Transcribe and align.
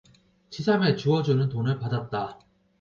치삼의 0.49 0.97
주워 0.97 1.21
주는 1.21 1.47
돈을 1.47 1.77
받았다 1.77 2.39